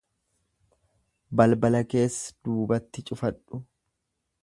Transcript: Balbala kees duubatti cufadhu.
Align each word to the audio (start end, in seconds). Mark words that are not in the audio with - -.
Balbala 1.41 1.83
kees 1.91 2.17
duubatti 2.47 3.07
cufadhu. 3.11 3.65